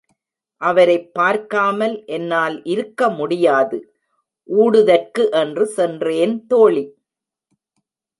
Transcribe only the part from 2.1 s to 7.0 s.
என்னால் இருக்க முடியாது. ஊடுதற்கு என்று சென்றேன் தோழி!